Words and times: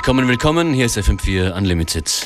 Willkommen, 0.00 0.28
willkommen. 0.28 0.72
Hier 0.72 0.86
ist 0.86 0.96
FM4 0.96 1.52
Unlimited. 1.52 2.24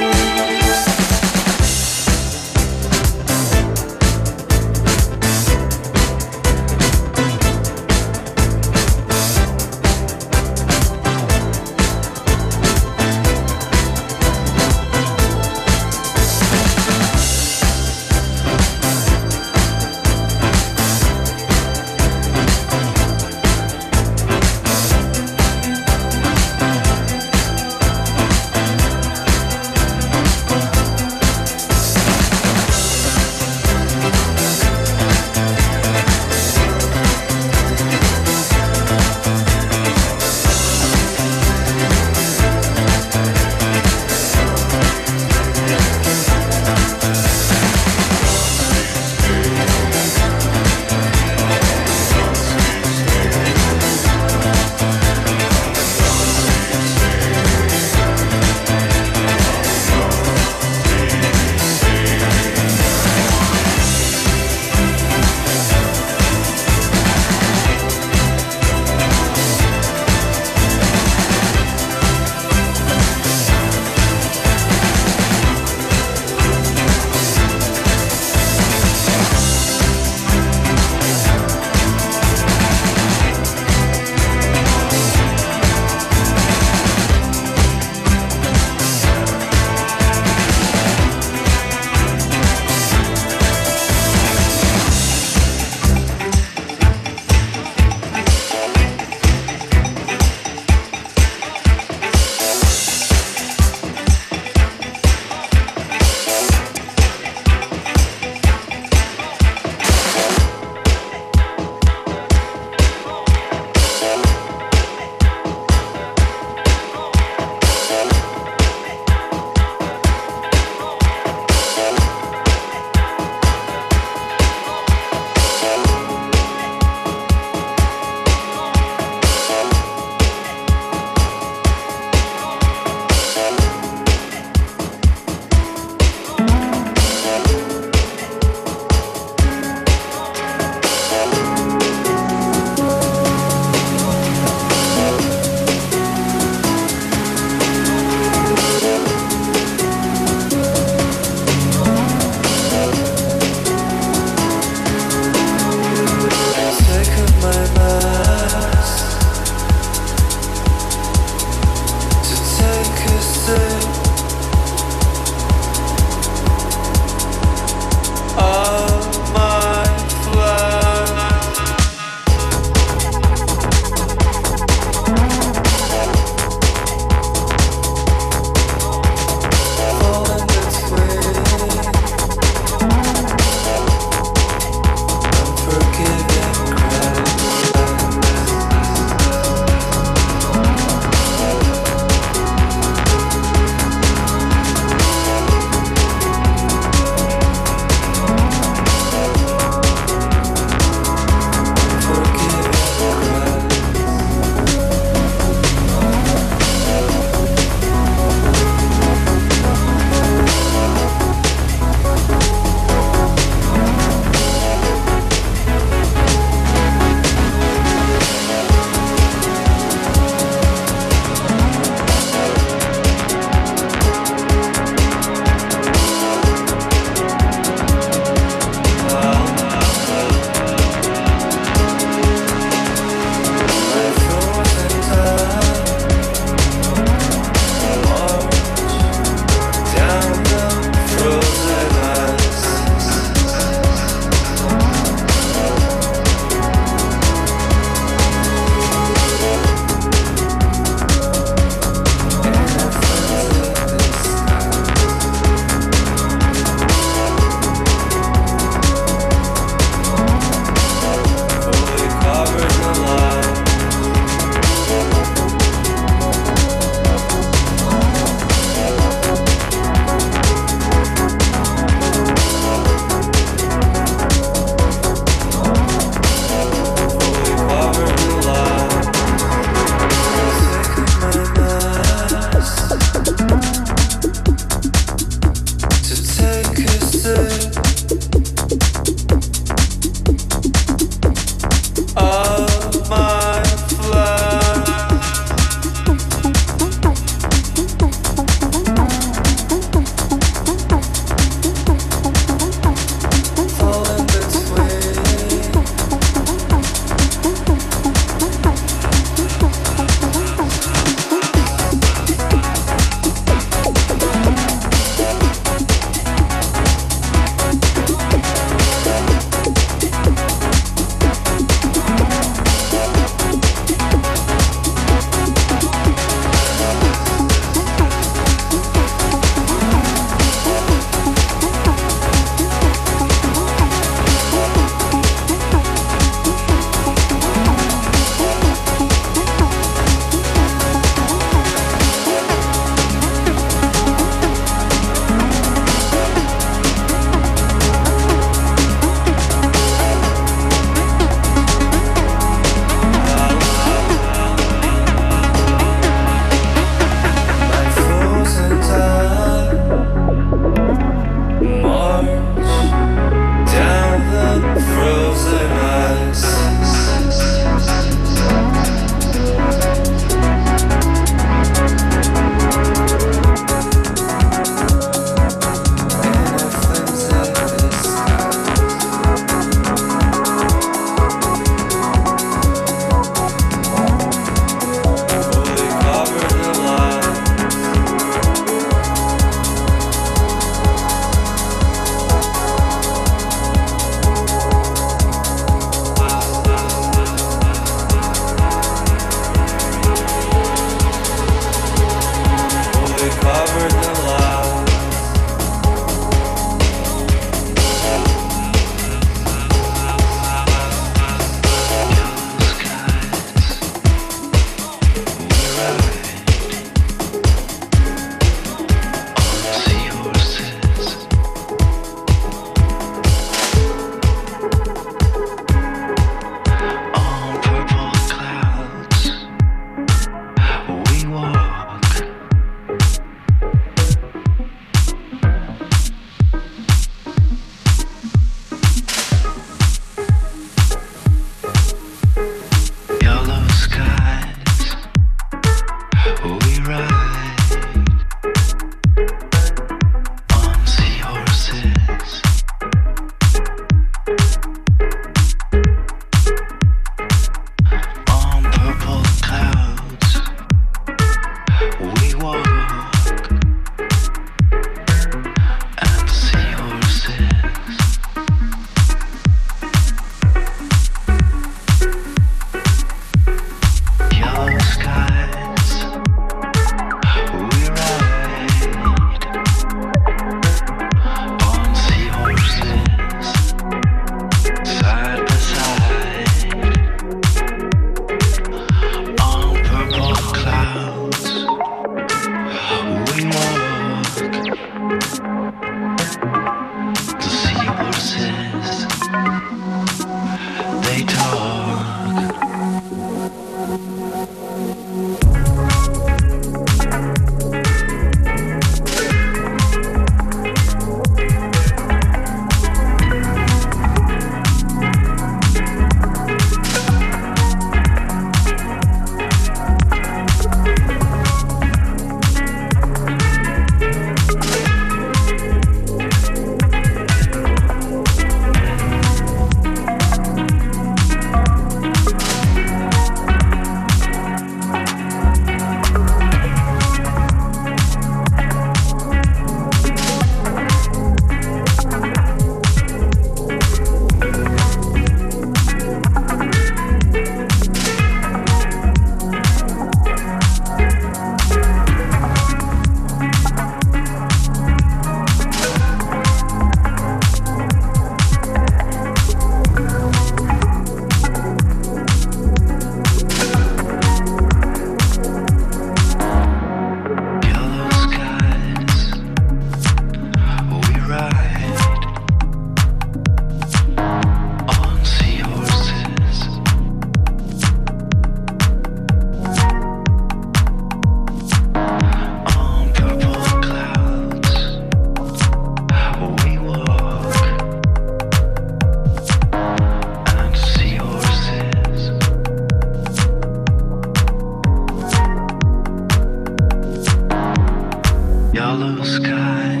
hollow 598.91 599.23
sky. 599.23 600.00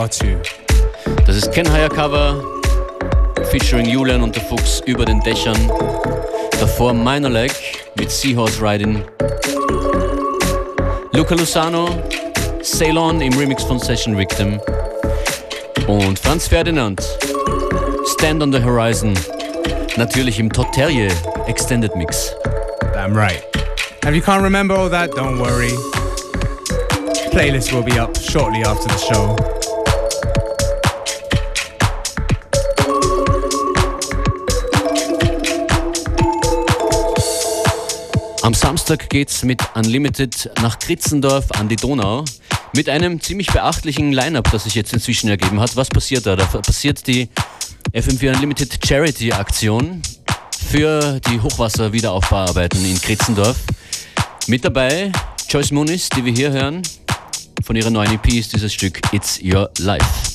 Hope 0.00 0.26
you. 0.26 0.38
Das 1.26 1.36
ist 1.36 1.52
Ken 1.52 1.70
Higher 1.70 1.90
Cover, 1.90 2.42
featuring 3.50 3.86
Julian 3.86 4.22
und 4.22 4.34
der 4.34 4.42
Fuchs 4.42 4.80
über 4.86 5.04
den 5.04 5.20
Dächern. 5.20 5.70
Davor 6.58 6.94
Minor 6.94 7.30
Leg 7.30 7.52
mit 7.96 8.10
Seahorse 8.10 8.62
Riding. 8.62 9.04
Luca 11.12 11.34
Lusano, 11.34 11.90
Sail 12.62 12.96
On 12.96 13.20
im 13.20 13.36
Remix 13.36 13.62
von 13.62 13.78
Session 13.78 14.16
Victim. 14.16 14.58
Und 15.86 16.18
Franz 16.18 16.48
Ferdinand, 16.48 17.02
Stand 18.06 18.42
on 18.42 18.52
the 18.52 18.62
Horizon. 18.62 19.12
Natürlich 19.98 20.38
im 20.38 20.50
Todd 20.50 20.72
Terje 20.72 21.08
Extended 21.46 21.94
Mix. 21.94 22.34
Damn 22.94 23.14
right. 23.14 23.42
If 24.06 24.14
you 24.14 24.22
can't 24.22 24.42
remember 24.42 24.74
all 24.74 24.88
that, 24.88 25.10
don't 25.10 25.38
worry. 25.38 25.72
Playlist 27.32 27.72
will 27.72 27.84
be 27.84 28.00
up 28.00 28.16
shortly 28.16 28.62
after 28.62 28.88
the 28.88 28.98
show. 28.98 29.59
Am 38.42 38.54
Samstag 38.54 39.10
geht's 39.10 39.42
mit 39.42 39.60
Unlimited 39.74 40.50
nach 40.62 40.78
Kritzendorf 40.78 41.50
an 41.52 41.68
die 41.68 41.76
Donau. 41.76 42.24
Mit 42.74 42.88
einem 42.88 43.20
ziemlich 43.20 43.48
beachtlichen 43.48 44.12
Line-Up, 44.12 44.50
das 44.50 44.64
sich 44.64 44.74
jetzt 44.74 44.94
inzwischen 44.94 45.28
ergeben 45.28 45.60
hat. 45.60 45.76
Was 45.76 45.90
passiert 45.90 46.24
da? 46.24 46.36
Da 46.36 46.46
passiert 46.46 47.06
die 47.06 47.28
FM4 47.92 48.34
Unlimited 48.34 48.78
Charity 48.86 49.32
Aktion 49.32 50.00
für 50.70 51.20
die 51.28 51.38
Hochwasserwiederaufbauarbeiten 51.38 52.82
in 52.82 52.98
Kritzendorf. 52.98 53.56
Mit 54.46 54.64
dabei 54.64 55.12
Joyce 55.48 55.72
Muniz, 55.72 56.08
die 56.08 56.24
wir 56.24 56.32
hier 56.32 56.50
hören. 56.50 56.82
Von 57.62 57.76
ihrer 57.76 57.90
neuen 57.90 58.14
EP 58.14 58.28
ist 58.32 58.54
dieses 58.54 58.72
Stück 58.72 59.00
It's 59.12 59.38
Your 59.42 59.70
Life. 59.78 60.29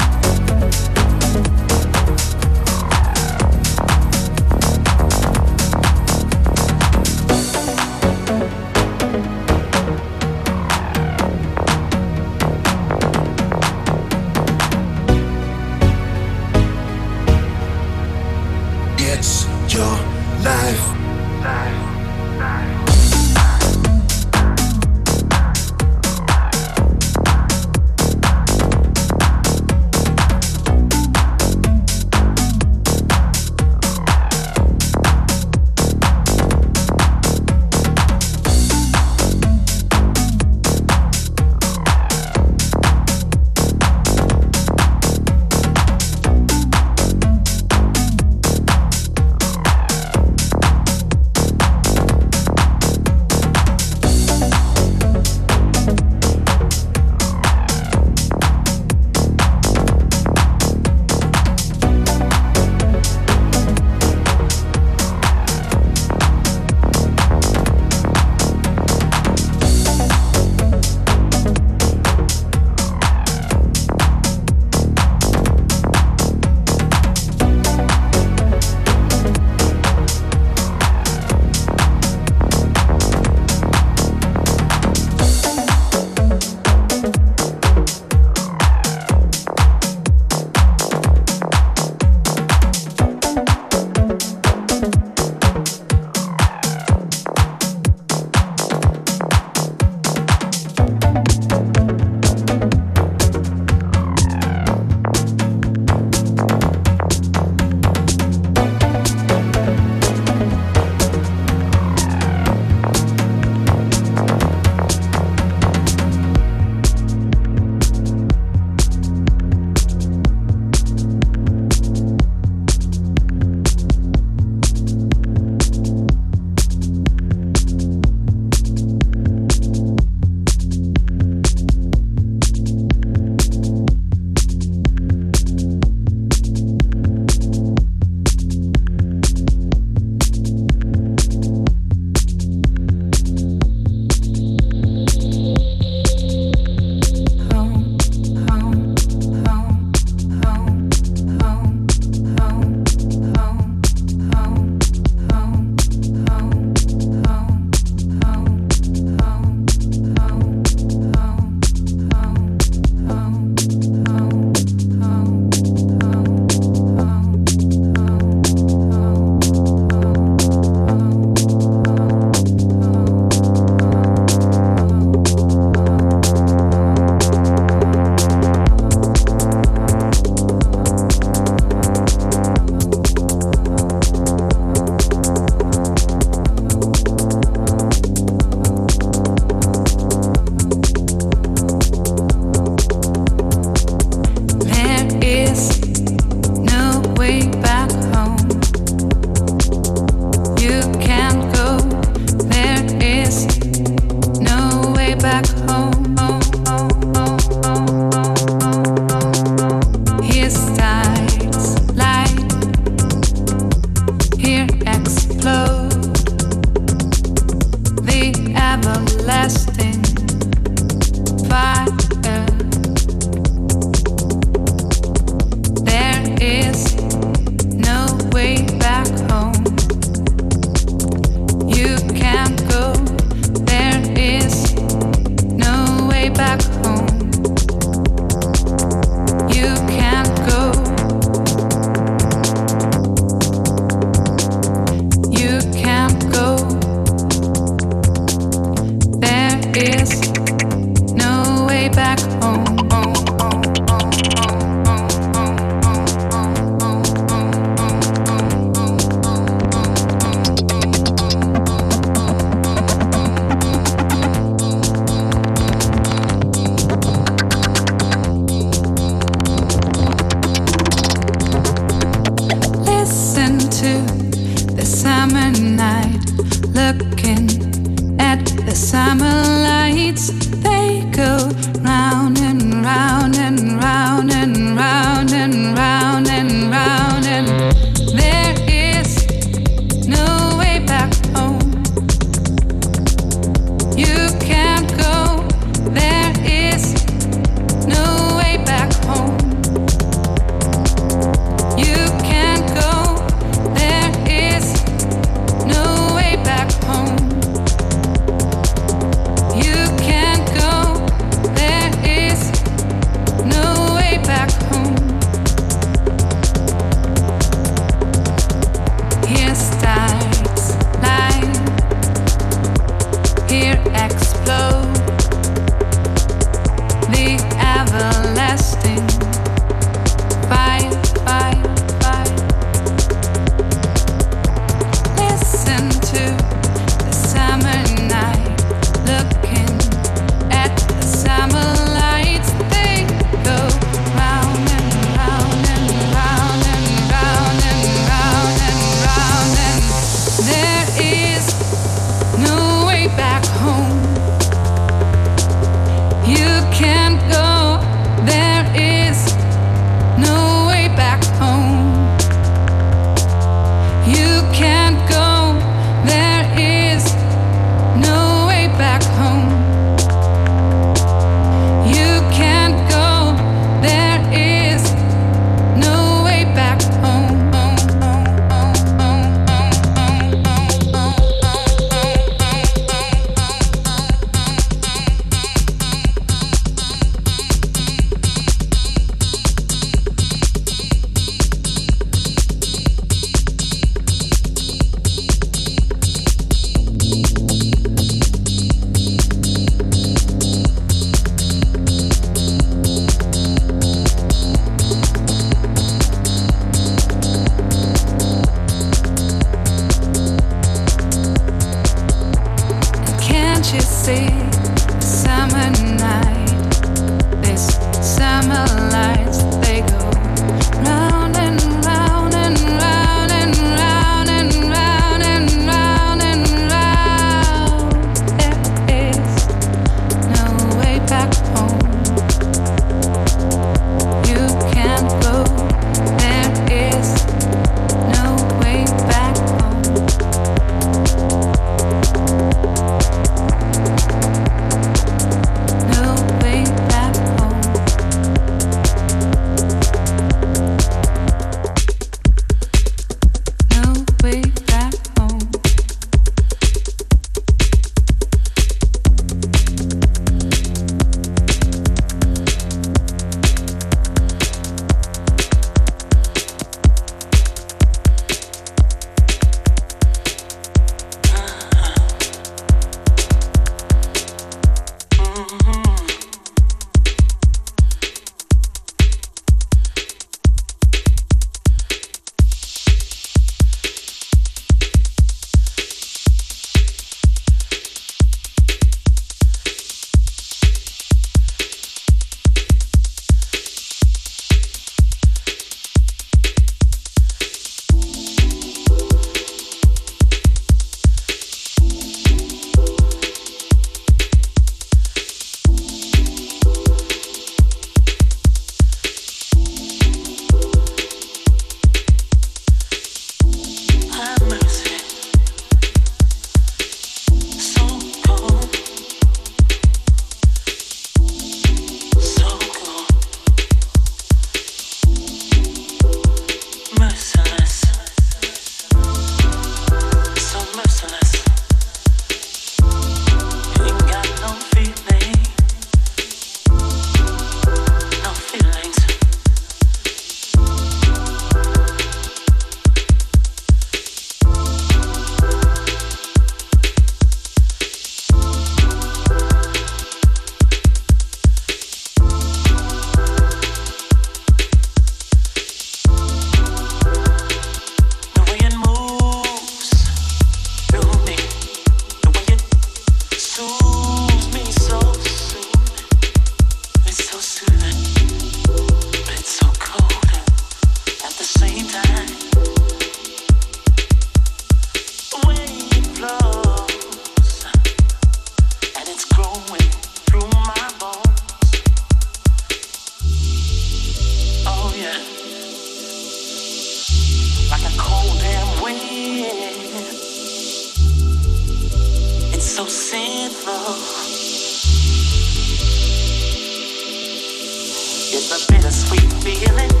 is 598.41 598.51
a 598.51 598.71
bittersweet 598.71 599.31
feeling. 599.43 600.00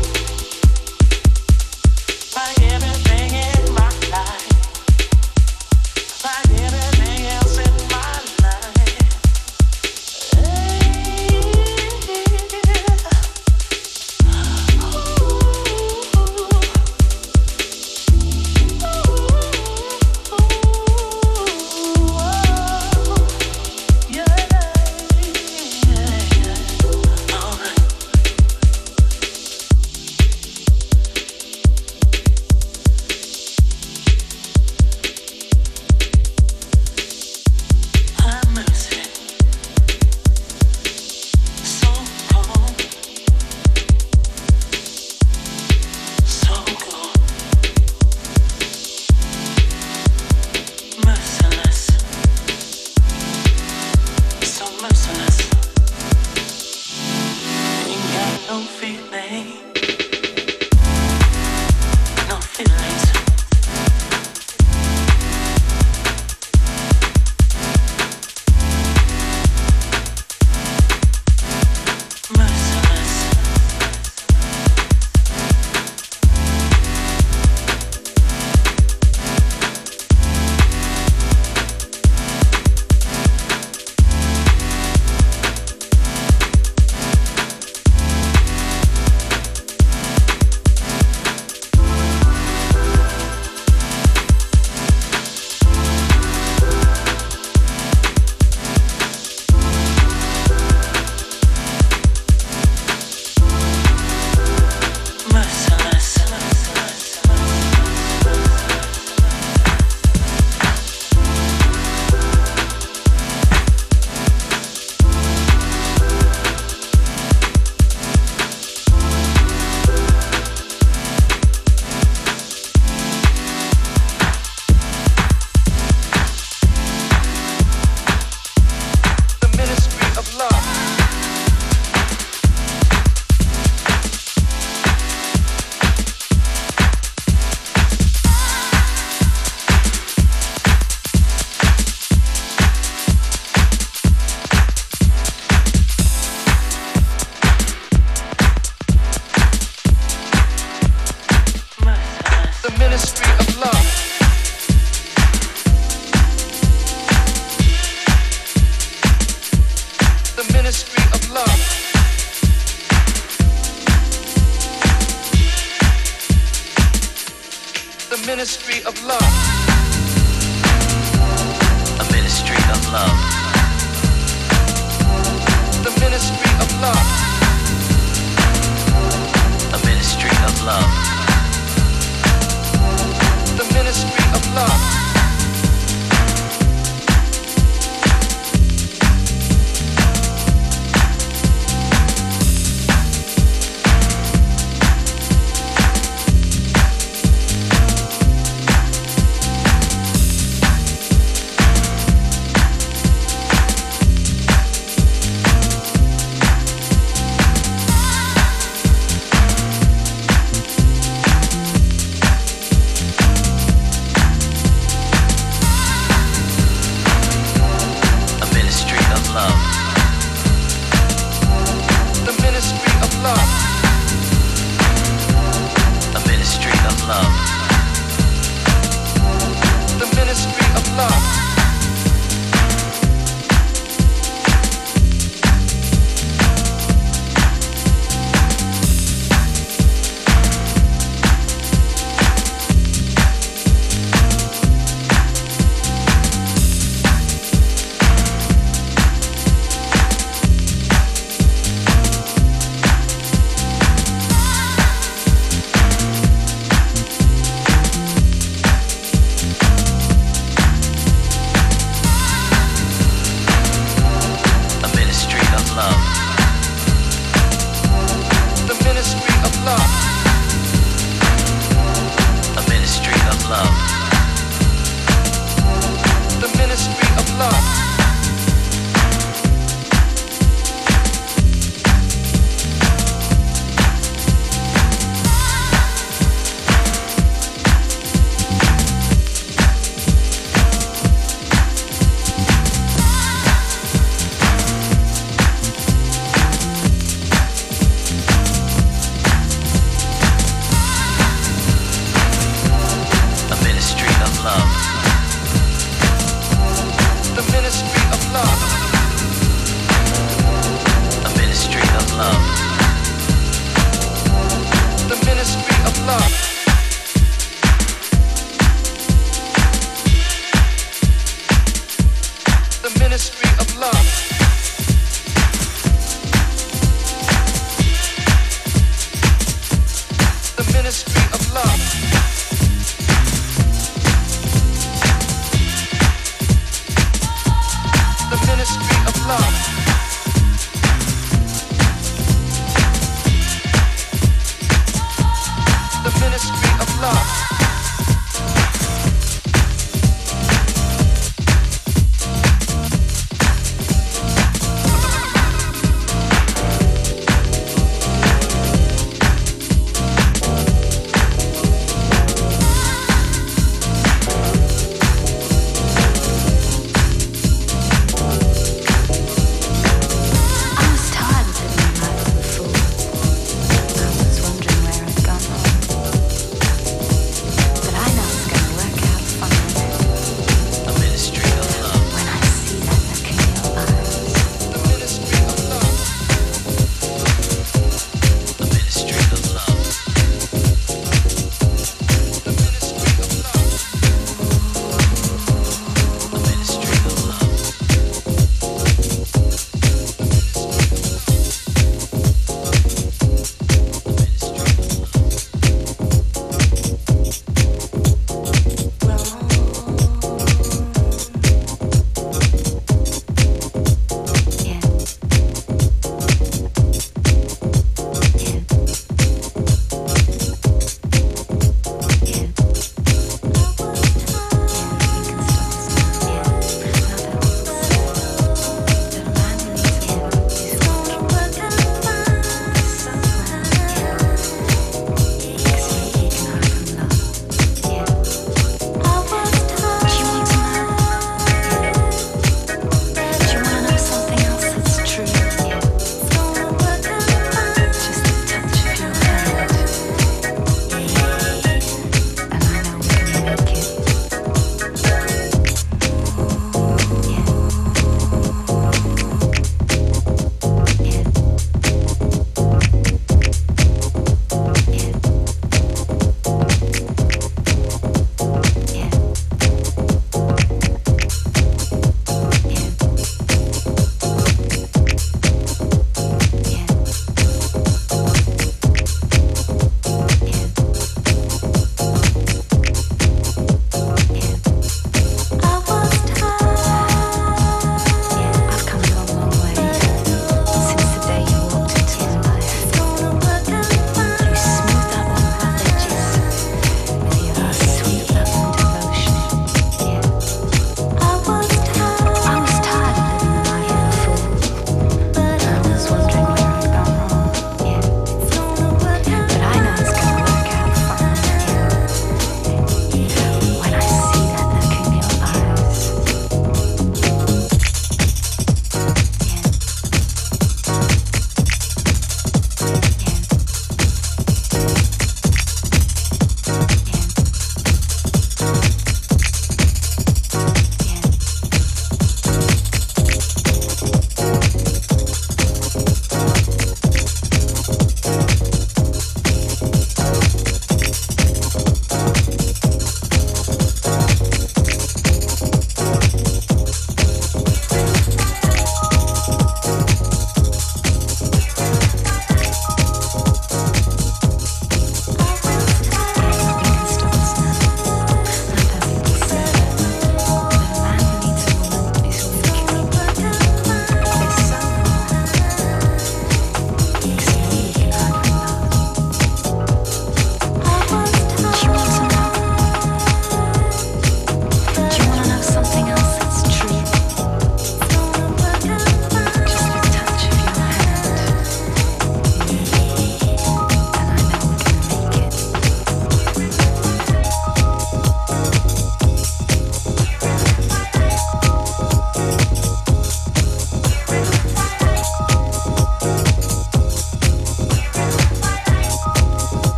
love. 304.43 304.90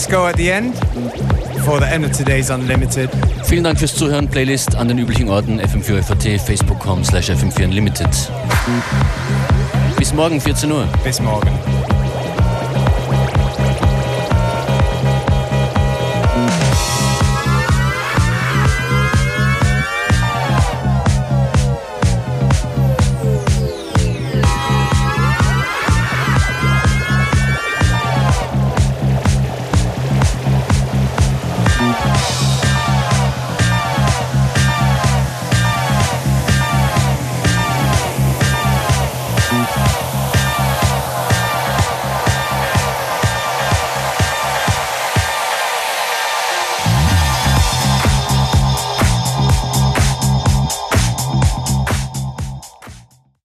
Disco 0.00 0.26
at 0.26 0.36
the 0.36 0.50
end 0.50 0.74
for 1.66 1.78
the 1.78 1.86
end 1.86 2.06
of 2.06 2.12
today's 2.12 2.48
Unlimited. 2.48 3.10
Vielen 3.44 3.64
Dank 3.64 3.78
fürs 3.78 3.94
Zuhören. 3.94 4.28
Playlist 4.28 4.74
an 4.74 4.88
den 4.88 4.98
üblichen 4.98 5.28
Orten 5.28 5.60
fm4fat, 5.60 6.38
facebook.com 6.38 7.04
slash 7.04 7.28
fm4unlimited. 7.28 8.08
Bis 9.98 10.14
morgen, 10.14 10.40
14 10.40 10.72
Uhr. 10.72 10.88
Bis 11.04 11.20
morgen. 11.20 11.50